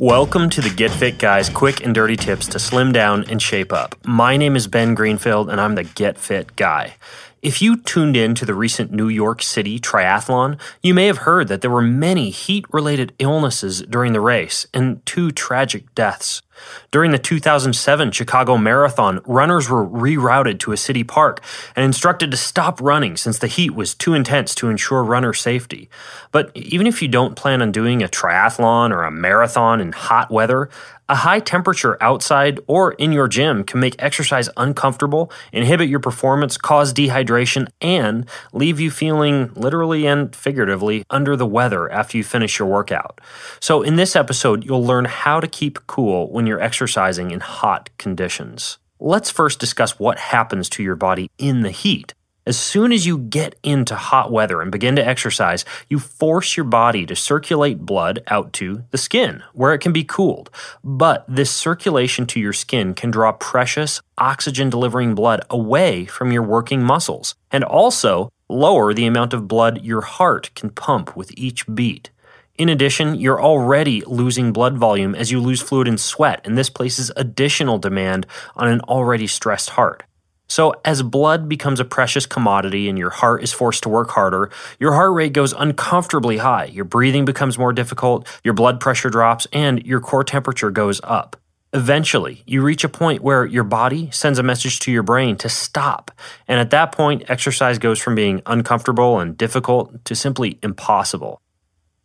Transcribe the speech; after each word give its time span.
Welcome 0.00 0.48
to 0.50 0.62
the 0.62 0.70
Get 0.70 0.90
Fit 0.90 1.18
Guys 1.18 1.50
quick 1.50 1.84
and 1.84 1.94
dirty 1.94 2.16
tips 2.16 2.46
to 2.46 2.58
slim 2.58 2.90
down 2.90 3.26
and 3.28 3.42
shape 3.42 3.70
up. 3.70 3.94
My 4.06 4.38
name 4.38 4.56
is 4.56 4.66
Ben 4.66 4.94
Greenfield 4.94 5.50
and 5.50 5.60
I'm 5.60 5.74
the 5.74 5.84
Get 5.84 6.16
Fit 6.16 6.56
Guy. 6.56 6.94
If 7.42 7.62
you 7.62 7.78
tuned 7.78 8.18
in 8.18 8.34
to 8.34 8.44
the 8.44 8.54
recent 8.54 8.92
New 8.92 9.08
York 9.08 9.40
City 9.40 9.80
triathlon, 9.80 10.60
you 10.82 10.92
may 10.92 11.06
have 11.06 11.18
heard 11.18 11.48
that 11.48 11.62
there 11.62 11.70
were 11.70 11.80
many 11.80 12.28
heat 12.28 12.66
related 12.70 13.14
illnesses 13.18 13.80
during 13.80 14.12
the 14.12 14.20
race 14.20 14.66
and 14.74 15.04
two 15.06 15.30
tragic 15.30 15.94
deaths. 15.94 16.42
During 16.90 17.12
the 17.12 17.18
2007 17.18 18.10
Chicago 18.10 18.58
Marathon, 18.58 19.20
runners 19.24 19.70
were 19.70 19.86
rerouted 19.86 20.58
to 20.60 20.72
a 20.72 20.76
city 20.76 21.02
park 21.02 21.40
and 21.74 21.82
instructed 21.82 22.30
to 22.30 22.36
stop 22.36 22.78
running 22.82 23.16
since 23.16 23.38
the 23.38 23.46
heat 23.46 23.70
was 23.70 23.94
too 23.94 24.12
intense 24.12 24.54
to 24.56 24.68
ensure 24.68 25.02
runner 25.02 25.32
safety. 25.32 25.88
But 26.32 26.50
even 26.54 26.86
if 26.86 27.00
you 27.00 27.08
don't 27.08 27.36
plan 27.36 27.62
on 27.62 27.72
doing 27.72 28.02
a 28.02 28.08
triathlon 28.08 28.90
or 28.90 29.04
a 29.04 29.10
marathon 29.10 29.80
in 29.80 29.92
hot 29.92 30.30
weather, 30.30 30.68
a 31.10 31.16
high 31.16 31.40
temperature 31.40 32.00
outside 32.00 32.60
or 32.68 32.92
in 32.92 33.10
your 33.10 33.26
gym 33.26 33.64
can 33.64 33.80
make 33.80 33.96
exercise 33.98 34.48
uncomfortable, 34.56 35.30
inhibit 35.52 35.88
your 35.88 35.98
performance, 35.98 36.56
cause 36.56 36.94
dehydration, 36.94 37.66
and 37.80 38.28
leave 38.52 38.78
you 38.78 38.92
feeling 38.92 39.52
literally 39.54 40.06
and 40.06 40.34
figuratively 40.36 41.02
under 41.10 41.34
the 41.34 41.46
weather 41.46 41.90
after 41.90 42.16
you 42.16 42.22
finish 42.22 42.60
your 42.60 42.68
workout. 42.68 43.20
So, 43.58 43.82
in 43.82 43.96
this 43.96 44.14
episode, 44.14 44.64
you'll 44.64 44.86
learn 44.86 45.06
how 45.06 45.40
to 45.40 45.48
keep 45.48 45.84
cool 45.88 46.30
when 46.30 46.46
you're 46.46 46.60
exercising 46.60 47.32
in 47.32 47.40
hot 47.40 47.90
conditions. 47.98 48.78
Let's 49.00 49.30
first 49.30 49.58
discuss 49.58 49.98
what 49.98 50.18
happens 50.18 50.68
to 50.70 50.82
your 50.84 50.94
body 50.94 51.28
in 51.38 51.62
the 51.62 51.72
heat. 51.72 52.14
As 52.46 52.58
soon 52.58 52.90
as 52.90 53.06
you 53.06 53.18
get 53.18 53.54
into 53.62 53.94
hot 53.94 54.32
weather 54.32 54.62
and 54.62 54.72
begin 54.72 54.96
to 54.96 55.06
exercise, 55.06 55.66
you 55.90 55.98
force 55.98 56.56
your 56.56 56.64
body 56.64 57.04
to 57.04 57.14
circulate 57.14 57.80
blood 57.80 58.22
out 58.28 58.54
to 58.54 58.84
the 58.92 58.98
skin, 58.98 59.42
where 59.52 59.74
it 59.74 59.80
can 59.80 59.92
be 59.92 60.04
cooled. 60.04 60.48
But 60.82 61.26
this 61.28 61.50
circulation 61.50 62.26
to 62.28 62.40
your 62.40 62.54
skin 62.54 62.94
can 62.94 63.10
draw 63.10 63.32
precious 63.32 64.00
oxygen 64.16 64.70
delivering 64.70 65.14
blood 65.14 65.42
away 65.50 66.06
from 66.06 66.32
your 66.32 66.42
working 66.42 66.82
muscles, 66.82 67.34
and 67.52 67.62
also 67.62 68.32
lower 68.48 68.94
the 68.94 69.06
amount 69.06 69.34
of 69.34 69.46
blood 69.46 69.82
your 69.82 70.00
heart 70.00 70.50
can 70.54 70.70
pump 70.70 71.14
with 71.14 71.30
each 71.36 71.66
beat. 71.72 72.10
In 72.56 72.70
addition, 72.70 73.14
you're 73.14 73.40
already 73.40 74.02
losing 74.06 74.52
blood 74.52 74.78
volume 74.78 75.14
as 75.14 75.30
you 75.30 75.40
lose 75.40 75.60
fluid 75.60 75.88
and 75.88 76.00
sweat, 76.00 76.40
and 76.44 76.56
this 76.56 76.70
places 76.70 77.12
additional 77.16 77.78
demand 77.78 78.26
on 78.56 78.66
an 78.68 78.80
already 78.82 79.26
stressed 79.26 79.70
heart. 79.70 80.04
So, 80.50 80.74
as 80.84 81.00
blood 81.02 81.48
becomes 81.48 81.78
a 81.78 81.84
precious 81.84 82.26
commodity 82.26 82.88
and 82.88 82.98
your 82.98 83.10
heart 83.10 83.44
is 83.44 83.52
forced 83.52 83.84
to 83.84 83.88
work 83.88 84.10
harder, 84.10 84.50
your 84.80 84.94
heart 84.94 85.14
rate 85.14 85.32
goes 85.32 85.52
uncomfortably 85.52 86.38
high, 86.38 86.64
your 86.64 86.84
breathing 86.84 87.24
becomes 87.24 87.56
more 87.56 87.72
difficult, 87.72 88.26
your 88.42 88.52
blood 88.52 88.80
pressure 88.80 89.10
drops, 89.10 89.46
and 89.52 89.86
your 89.86 90.00
core 90.00 90.24
temperature 90.24 90.72
goes 90.72 91.00
up. 91.04 91.36
Eventually, 91.72 92.42
you 92.46 92.62
reach 92.62 92.82
a 92.82 92.88
point 92.88 93.22
where 93.22 93.46
your 93.46 93.62
body 93.62 94.10
sends 94.10 94.40
a 94.40 94.42
message 94.42 94.80
to 94.80 94.90
your 94.90 95.04
brain 95.04 95.36
to 95.36 95.48
stop. 95.48 96.10
And 96.48 96.58
at 96.58 96.70
that 96.70 96.90
point, 96.90 97.30
exercise 97.30 97.78
goes 97.78 98.00
from 98.00 98.16
being 98.16 98.42
uncomfortable 98.44 99.20
and 99.20 99.38
difficult 99.38 100.04
to 100.06 100.16
simply 100.16 100.58
impossible. 100.64 101.40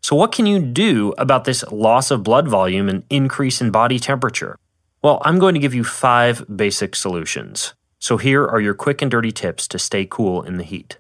So, 0.02 0.16
what 0.16 0.32
can 0.32 0.46
you 0.46 0.60
do 0.60 1.16
about 1.18 1.46
this 1.46 1.64
loss 1.72 2.12
of 2.12 2.22
blood 2.22 2.48
volume 2.48 2.90
and 2.90 3.06
increase 3.10 3.60
in 3.60 3.72
body 3.72 3.98
temperature? 3.98 4.56
Well, 5.02 5.20
I'm 5.26 5.40
going 5.40 5.56
to 5.56 5.60
give 5.60 5.74
you 5.74 5.84
five 5.84 6.46
basic 6.56 6.96
solutions. 6.96 7.74
So 8.08 8.18
here 8.18 8.46
are 8.46 8.62
your 8.62 8.76
quick 8.76 9.02
and 9.02 9.10
dirty 9.10 9.32
tips 9.32 9.68
to 9.68 9.80
stay 9.80 10.06
cool 10.06 10.44
in 10.44 10.58
the 10.58 10.64
heat. 10.64 11.00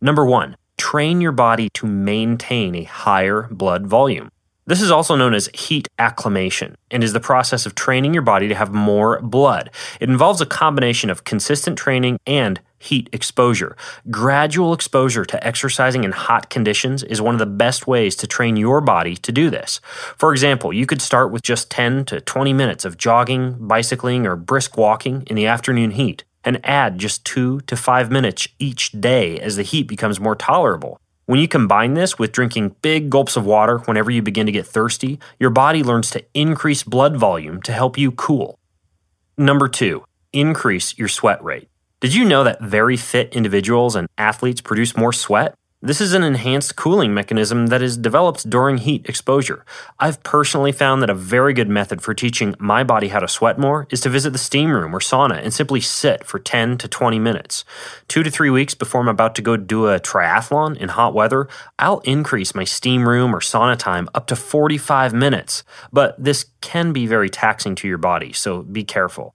Number 0.00 0.24
one, 0.24 0.56
train 0.76 1.20
your 1.20 1.30
body 1.30 1.68
to 1.74 1.86
maintain 1.86 2.74
a 2.74 2.82
higher 2.82 3.46
blood 3.48 3.86
volume. 3.86 4.28
This 4.68 4.82
is 4.82 4.90
also 4.90 5.14
known 5.14 5.32
as 5.32 5.48
heat 5.54 5.86
acclimation 5.96 6.74
and 6.90 7.04
is 7.04 7.12
the 7.12 7.20
process 7.20 7.66
of 7.66 7.76
training 7.76 8.12
your 8.12 8.24
body 8.24 8.48
to 8.48 8.54
have 8.56 8.72
more 8.72 9.20
blood. 9.20 9.70
It 10.00 10.10
involves 10.10 10.40
a 10.40 10.46
combination 10.46 11.08
of 11.08 11.22
consistent 11.22 11.78
training 11.78 12.18
and 12.26 12.60
heat 12.80 13.08
exposure. 13.12 13.76
Gradual 14.10 14.72
exposure 14.72 15.24
to 15.24 15.46
exercising 15.46 16.02
in 16.02 16.10
hot 16.10 16.50
conditions 16.50 17.04
is 17.04 17.22
one 17.22 17.36
of 17.36 17.38
the 17.38 17.46
best 17.46 17.86
ways 17.86 18.16
to 18.16 18.26
train 18.26 18.56
your 18.56 18.80
body 18.80 19.14
to 19.14 19.30
do 19.30 19.50
this. 19.50 19.80
For 20.16 20.32
example, 20.32 20.72
you 20.72 20.84
could 20.84 21.00
start 21.00 21.30
with 21.30 21.42
just 21.42 21.70
10 21.70 22.04
to 22.06 22.20
20 22.20 22.52
minutes 22.52 22.84
of 22.84 22.98
jogging, 22.98 23.56
bicycling, 23.60 24.26
or 24.26 24.34
brisk 24.34 24.76
walking 24.76 25.22
in 25.28 25.36
the 25.36 25.46
afternoon 25.46 25.92
heat, 25.92 26.24
and 26.42 26.60
add 26.64 26.98
just 26.98 27.24
2 27.24 27.60
to 27.60 27.76
5 27.76 28.10
minutes 28.10 28.48
each 28.58 28.90
day 28.90 29.38
as 29.38 29.54
the 29.54 29.62
heat 29.62 29.86
becomes 29.86 30.18
more 30.18 30.34
tolerable. 30.34 30.98
When 31.26 31.40
you 31.40 31.48
combine 31.48 31.94
this 31.94 32.20
with 32.20 32.30
drinking 32.30 32.76
big 32.82 33.10
gulps 33.10 33.36
of 33.36 33.44
water 33.44 33.78
whenever 33.78 34.12
you 34.12 34.22
begin 34.22 34.46
to 34.46 34.52
get 34.52 34.64
thirsty, 34.64 35.18
your 35.40 35.50
body 35.50 35.82
learns 35.82 36.08
to 36.10 36.24
increase 36.34 36.84
blood 36.84 37.16
volume 37.16 37.60
to 37.62 37.72
help 37.72 37.98
you 37.98 38.12
cool. 38.12 38.60
Number 39.36 39.66
two, 39.66 40.04
increase 40.32 40.96
your 40.96 41.08
sweat 41.08 41.42
rate. 41.42 41.68
Did 41.98 42.14
you 42.14 42.24
know 42.24 42.44
that 42.44 42.60
very 42.60 42.96
fit 42.96 43.34
individuals 43.34 43.96
and 43.96 44.06
athletes 44.16 44.60
produce 44.60 44.96
more 44.96 45.12
sweat? 45.12 45.56
This 45.82 46.00
is 46.00 46.14
an 46.14 46.22
enhanced 46.22 46.74
cooling 46.74 47.12
mechanism 47.12 47.66
that 47.66 47.82
is 47.82 47.98
developed 47.98 48.48
during 48.48 48.78
heat 48.78 49.06
exposure. 49.06 49.62
I've 50.00 50.22
personally 50.22 50.72
found 50.72 51.02
that 51.02 51.10
a 51.10 51.14
very 51.14 51.52
good 51.52 51.68
method 51.68 52.00
for 52.00 52.14
teaching 52.14 52.54
my 52.58 52.82
body 52.82 53.08
how 53.08 53.20
to 53.20 53.28
sweat 53.28 53.58
more 53.58 53.86
is 53.90 54.00
to 54.00 54.08
visit 54.08 54.30
the 54.30 54.38
steam 54.38 54.70
room 54.70 54.96
or 54.96 55.00
sauna 55.00 55.38
and 55.40 55.52
simply 55.52 55.82
sit 55.82 56.24
for 56.24 56.38
10 56.38 56.78
to 56.78 56.88
20 56.88 57.18
minutes. 57.18 57.66
Two 58.08 58.22
to 58.22 58.30
three 58.30 58.48
weeks 58.48 58.74
before 58.74 59.02
I'm 59.02 59.08
about 59.08 59.34
to 59.34 59.42
go 59.42 59.58
do 59.58 59.86
a 59.88 60.00
triathlon 60.00 60.78
in 60.78 60.88
hot 60.88 61.12
weather, 61.12 61.46
I'll 61.78 62.00
increase 62.00 62.54
my 62.54 62.64
steam 62.64 63.06
room 63.06 63.34
or 63.34 63.40
sauna 63.40 63.76
time 63.76 64.08
up 64.14 64.26
to 64.28 64.34
45 64.34 65.12
minutes. 65.12 65.62
But 65.92 66.16
this 66.18 66.46
can 66.62 66.94
be 66.94 67.06
very 67.06 67.28
taxing 67.28 67.74
to 67.74 67.86
your 67.86 67.98
body, 67.98 68.32
so 68.32 68.62
be 68.62 68.82
careful. 68.82 69.34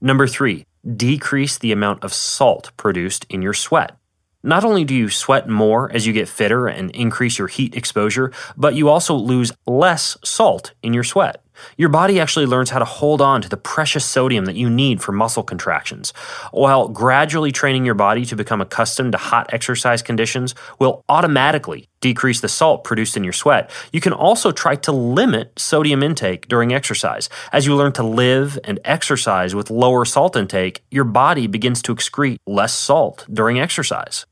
Number 0.00 0.28
three, 0.28 0.64
decrease 0.96 1.58
the 1.58 1.72
amount 1.72 2.04
of 2.04 2.14
salt 2.14 2.70
produced 2.76 3.26
in 3.28 3.42
your 3.42 3.54
sweat. 3.54 3.96
Not 4.44 4.64
only 4.64 4.84
do 4.84 4.94
you 4.94 5.10
sweat 5.10 5.48
more 5.48 5.90
as 5.92 6.06
you 6.06 6.12
get 6.12 6.28
fitter 6.28 6.68
and 6.68 6.92
increase 6.92 7.38
your 7.38 7.48
heat 7.48 7.74
exposure, 7.74 8.32
but 8.56 8.76
you 8.76 8.88
also 8.88 9.14
lose 9.14 9.50
less 9.66 10.16
salt 10.24 10.72
in 10.82 10.94
your 10.94 11.02
sweat. 11.02 11.42
Your 11.76 11.88
body 11.88 12.20
actually 12.20 12.46
learns 12.46 12.70
how 12.70 12.78
to 12.78 12.84
hold 12.84 13.20
on 13.20 13.42
to 13.42 13.48
the 13.48 13.56
precious 13.56 14.04
sodium 14.04 14.44
that 14.46 14.56
you 14.56 14.68
need 14.70 15.02
for 15.02 15.12
muscle 15.12 15.42
contractions. 15.42 16.12
While 16.50 16.88
gradually 16.88 17.52
training 17.52 17.84
your 17.84 17.94
body 17.94 18.24
to 18.26 18.36
become 18.36 18.60
accustomed 18.60 19.12
to 19.12 19.18
hot 19.18 19.52
exercise 19.52 20.02
conditions 20.02 20.54
will 20.78 21.04
automatically 21.08 21.88
decrease 22.00 22.40
the 22.40 22.48
salt 22.48 22.84
produced 22.84 23.16
in 23.16 23.24
your 23.24 23.32
sweat, 23.32 23.70
you 23.92 24.00
can 24.00 24.12
also 24.12 24.52
try 24.52 24.76
to 24.76 24.92
limit 24.92 25.58
sodium 25.58 26.02
intake 26.02 26.48
during 26.48 26.72
exercise. 26.72 27.28
As 27.52 27.66
you 27.66 27.74
learn 27.74 27.92
to 27.92 28.02
live 28.02 28.58
and 28.64 28.78
exercise 28.84 29.54
with 29.54 29.70
lower 29.70 30.04
salt 30.04 30.36
intake, 30.36 30.82
your 30.90 31.04
body 31.04 31.46
begins 31.46 31.82
to 31.82 31.94
excrete 31.94 32.38
less 32.46 32.74
salt 32.74 33.26
during 33.32 33.58
exercise. 33.58 34.26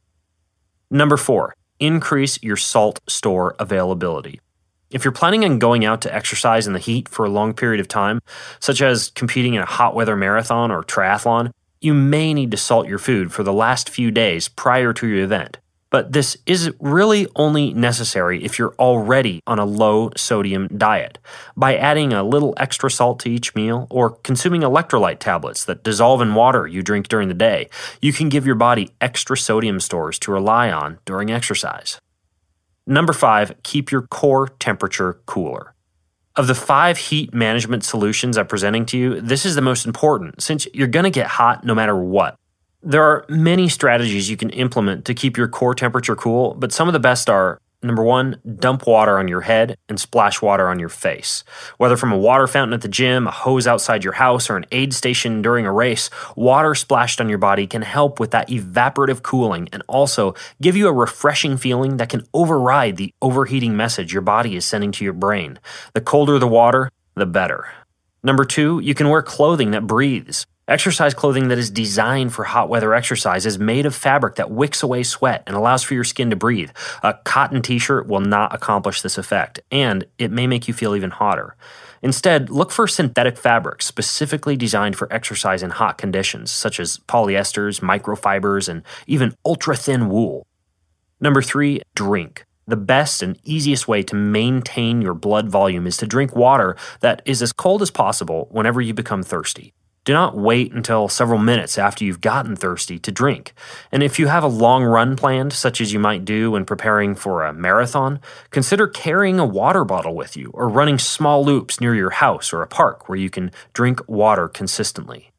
Number 0.90 1.16
four, 1.16 1.54
increase 1.80 2.38
your 2.42 2.56
salt 2.56 3.00
store 3.08 3.56
availability. 3.58 4.40
If 4.96 5.04
you're 5.04 5.12
planning 5.12 5.44
on 5.44 5.58
going 5.58 5.84
out 5.84 6.00
to 6.00 6.14
exercise 6.14 6.66
in 6.66 6.72
the 6.72 6.78
heat 6.78 7.06
for 7.06 7.26
a 7.26 7.28
long 7.28 7.52
period 7.52 7.80
of 7.80 7.86
time, 7.86 8.18
such 8.60 8.80
as 8.80 9.10
competing 9.10 9.52
in 9.52 9.60
a 9.60 9.66
hot 9.66 9.94
weather 9.94 10.16
marathon 10.16 10.70
or 10.70 10.82
triathlon, 10.82 11.50
you 11.82 11.92
may 11.92 12.32
need 12.32 12.50
to 12.52 12.56
salt 12.56 12.88
your 12.88 12.98
food 12.98 13.30
for 13.30 13.42
the 13.42 13.52
last 13.52 13.90
few 13.90 14.10
days 14.10 14.48
prior 14.48 14.94
to 14.94 15.06
your 15.06 15.22
event. 15.22 15.58
But 15.90 16.12
this 16.12 16.38
is 16.46 16.72
really 16.80 17.28
only 17.36 17.74
necessary 17.74 18.42
if 18.42 18.58
you're 18.58 18.74
already 18.78 19.40
on 19.46 19.58
a 19.58 19.66
low 19.66 20.12
sodium 20.16 20.66
diet. 20.68 21.18
By 21.58 21.76
adding 21.76 22.14
a 22.14 22.24
little 22.24 22.54
extra 22.56 22.90
salt 22.90 23.20
to 23.20 23.30
each 23.30 23.54
meal 23.54 23.86
or 23.90 24.08
consuming 24.08 24.62
electrolyte 24.62 25.18
tablets 25.18 25.66
that 25.66 25.84
dissolve 25.84 26.22
in 26.22 26.34
water 26.34 26.66
you 26.66 26.82
drink 26.82 27.08
during 27.08 27.28
the 27.28 27.34
day, 27.34 27.68
you 28.00 28.14
can 28.14 28.30
give 28.30 28.46
your 28.46 28.54
body 28.54 28.92
extra 29.02 29.36
sodium 29.36 29.78
stores 29.78 30.18
to 30.20 30.32
rely 30.32 30.72
on 30.72 31.00
during 31.04 31.30
exercise. 31.30 32.00
Number 32.86 33.12
five, 33.12 33.54
keep 33.64 33.90
your 33.90 34.02
core 34.02 34.46
temperature 34.46 35.14
cooler. 35.26 35.74
Of 36.36 36.46
the 36.46 36.54
five 36.54 36.98
heat 36.98 37.34
management 37.34 37.82
solutions 37.84 38.38
I'm 38.38 38.46
presenting 38.46 38.86
to 38.86 38.98
you, 38.98 39.20
this 39.20 39.44
is 39.44 39.56
the 39.56 39.62
most 39.62 39.86
important 39.86 40.40
since 40.40 40.68
you're 40.72 40.86
going 40.86 41.04
to 41.04 41.10
get 41.10 41.26
hot 41.26 41.64
no 41.64 41.74
matter 41.74 41.96
what. 41.96 42.36
There 42.82 43.02
are 43.02 43.24
many 43.28 43.68
strategies 43.68 44.30
you 44.30 44.36
can 44.36 44.50
implement 44.50 45.04
to 45.06 45.14
keep 45.14 45.36
your 45.36 45.48
core 45.48 45.74
temperature 45.74 46.14
cool, 46.14 46.54
but 46.54 46.72
some 46.72 46.88
of 46.88 46.92
the 46.92 47.00
best 47.00 47.28
are 47.28 47.58
Number 47.86 48.02
one, 48.02 48.40
dump 48.58 48.84
water 48.84 49.16
on 49.16 49.28
your 49.28 49.42
head 49.42 49.78
and 49.88 50.00
splash 50.00 50.42
water 50.42 50.68
on 50.68 50.80
your 50.80 50.88
face. 50.88 51.44
Whether 51.78 51.96
from 51.96 52.10
a 52.10 52.18
water 52.18 52.48
fountain 52.48 52.74
at 52.74 52.80
the 52.80 52.88
gym, 52.88 53.28
a 53.28 53.30
hose 53.30 53.68
outside 53.68 54.02
your 54.02 54.14
house, 54.14 54.50
or 54.50 54.56
an 54.56 54.66
aid 54.72 54.92
station 54.92 55.40
during 55.40 55.66
a 55.66 55.72
race, 55.72 56.10
water 56.34 56.74
splashed 56.74 57.20
on 57.20 57.28
your 57.28 57.38
body 57.38 57.64
can 57.68 57.82
help 57.82 58.18
with 58.18 58.32
that 58.32 58.48
evaporative 58.48 59.22
cooling 59.22 59.68
and 59.72 59.84
also 59.86 60.34
give 60.60 60.76
you 60.76 60.88
a 60.88 60.92
refreshing 60.92 61.56
feeling 61.56 61.98
that 61.98 62.08
can 62.08 62.26
override 62.34 62.96
the 62.96 63.14
overheating 63.22 63.76
message 63.76 64.12
your 64.12 64.22
body 64.22 64.56
is 64.56 64.64
sending 64.64 64.90
to 64.90 65.04
your 65.04 65.12
brain. 65.12 65.60
The 65.92 66.00
colder 66.00 66.40
the 66.40 66.48
water, 66.48 66.90
the 67.14 67.26
better. 67.26 67.68
Number 68.24 68.44
two, 68.44 68.80
you 68.80 68.94
can 68.94 69.08
wear 69.08 69.22
clothing 69.22 69.70
that 69.70 69.86
breathes. 69.86 70.44
Exercise 70.68 71.14
clothing 71.14 71.46
that 71.46 71.58
is 71.58 71.70
designed 71.70 72.34
for 72.34 72.42
hot 72.42 72.68
weather 72.68 72.92
exercise 72.92 73.46
is 73.46 73.56
made 73.56 73.86
of 73.86 73.94
fabric 73.94 74.34
that 74.34 74.50
wicks 74.50 74.82
away 74.82 75.04
sweat 75.04 75.44
and 75.46 75.54
allows 75.54 75.84
for 75.84 75.94
your 75.94 76.02
skin 76.02 76.28
to 76.30 76.34
breathe. 76.34 76.70
A 77.04 77.14
cotton 77.22 77.62
t 77.62 77.78
shirt 77.78 78.08
will 78.08 78.18
not 78.20 78.52
accomplish 78.52 79.00
this 79.00 79.16
effect, 79.16 79.60
and 79.70 80.04
it 80.18 80.32
may 80.32 80.48
make 80.48 80.66
you 80.66 80.74
feel 80.74 80.96
even 80.96 81.10
hotter. 81.10 81.54
Instead, 82.02 82.50
look 82.50 82.72
for 82.72 82.88
synthetic 82.88 83.38
fabrics 83.38 83.86
specifically 83.86 84.56
designed 84.56 84.96
for 84.96 85.12
exercise 85.12 85.62
in 85.62 85.70
hot 85.70 85.98
conditions, 85.98 86.50
such 86.50 86.80
as 86.80 86.98
polyesters, 87.06 87.80
microfibers, 87.80 88.68
and 88.68 88.82
even 89.06 89.36
ultra 89.44 89.76
thin 89.76 90.08
wool. 90.08 90.48
Number 91.20 91.42
three, 91.42 91.80
drink. 91.94 92.44
The 92.66 92.76
best 92.76 93.22
and 93.22 93.38
easiest 93.44 93.86
way 93.86 94.02
to 94.02 94.16
maintain 94.16 95.00
your 95.00 95.14
blood 95.14 95.48
volume 95.48 95.86
is 95.86 95.96
to 95.98 96.06
drink 96.06 96.34
water 96.34 96.76
that 96.98 97.22
is 97.24 97.40
as 97.40 97.52
cold 97.52 97.82
as 97.82 97.92
possible 97.92 98.48
whenever 98.50 98.80
you 98.80 98.92
become 98.92 99.22
thirsty. 99.22 99.72
Do 100.06 100.12
not 100.12 100.36
wait 100.36 100.72
until 100.72 101.08
several 101.08 101.40
minutes 101.40 101.76
after 101.76 102.04
you've 102.04 102.20
gotten 102.20 102.54
thirsty 102.54 102.96
to 103.00 103.10
drink. 103.10 103.52
And 103.90 104.04
if 104.04 104.20
you 104.20 104.28
have 104.28 104.44
a 104.44 104.46
long 104.46 104.84
run 104.84 105.16
planned, 105.16 105.52
such 105.52 105.80
as 105.80 105.92
you 105.92 105.98
might 105.98 106.24
do 106.24 106.52
when 106.52 106.64
preparing 106.64 107.16
for 107.16 107.42
a 107.42 107.52
marathon, 107.52 108.20
consider 108.50 108.86
carrying 108.86 109.40
a 109.40 109.44
water 109.44 109.84
bottle 109.84 110.14
with 110.14 110.36
you 110.36 110.52
or 110.54 110.68
running 110.68 111.00
small 111.00 111.44
loops 111.44 111.80
near 111.80 111.92
your 111.92 112.10
house 112.10 112.52
or 112.52 112.62
a 112.62 112.68
park 112.68 113.08
where 113.08 113.18
you 113.18 113.28
can 113.28 113.50
drink 113.72 114.00
water 114.08 114.46
consistently. 114.46 115.32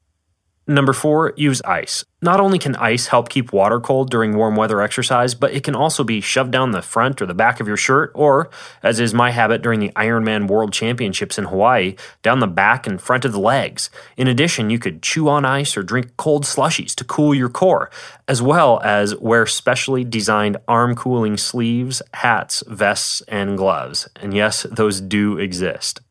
Number 0.69 0.91
four, 0.91 1.33
use 1.37 1.61
ice. 1.61 2.03
Not 2.21 2.41
only 2.41 2.59
can 2.59 2.75
ice 2.75 3.07
help 3.07 3.29
keep 3.29 3.53
water 3.53 3.79
cold 3.79 4.09
during 4.09 4.35
warm 4.35 4.57
weather 4.57 4.81
exercise, 4.81 5.33
but 5.33 5.53
it 5.53 5.63
can 5.63 5.75
also 5.75 6.03
be 6.03 6.19
shoved 6.19 6.51
down 6.51 6.71
the 6.71 6.81
front 6.81 7.21
or 7.21 7.25
the 7.25 7.33
back 7.33 7.61
of 7.61 7.67
your 7.69 7.77
shirt, 7.77 8.11
or, 8.13 8.49
as 8.83 8.99
is 8.99 9.13
my 9.13 9.31
habit 9.31 9.61
during 9.61 9.79
the 9.79 9.91
Ironman 9.91 10.49
World 10.49 10.73
Championships 10.73 11.37
in 11.37 11.45
Hawaii, 11.45 11.95
down 12.21 12.41
the 12.41 12.47
back 12.47 12.85
and 12.85 13.01
front 13.01 13.23
of 13.23 13.31
the 13.31 13.39
legs. 13.39 13.89
In 14.17 14.27
addition, 14.27 14.69
you 14.69 14.77
could 14.77 15.01
chew 15.01 15.29
on 15.29 15.45
ice 15.45 15.77
or 15.77 15.83
drink 15.83 16.17
cold 16.17 16.43
slushies 16.43 16.93
to 16.95 17.05
cool 17.05 17.33
your 17.33 17.49
core, 17.49 17.89
as 18.27 18.41
well 18.41 18.81
as 18.83 19.15
wear 19.15 19.45
specially 19.45 20.03
designed 20.03 20.57
arm 20.67 20.95
cooling 20.95 21.37
sleeves, 21.37 22.01
hats, 22.13 22.61
vests, 22.67 23.21
and 23.29 23.57
gloves. 23.57 24.09
And 24.17 24.33
yes, 24.33 24.63
those 24.69 24.99
do 24.99 25.37
exist. 25.37 26.01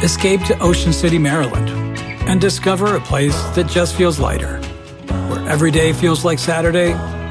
Escape 0.02 0.42
to 0.44 0.58
Ocean 0.60 0.92
City, 0.92 1.18
Maryland, 1.18 1.68
and 2.28 2.40
discover 2.40 2.96
a 2.96 3.00
place 3.00 3.40
that 3.50 3.68
just 3.68 3.94
feels 3.94 4.18
lighter, 4.18 4.58
where 5.28 5.48
every 5.48 5.70
day 5.70 5.92
feels 5.92 6.24
like 6.24 6.38
Saturday 6.38 6.92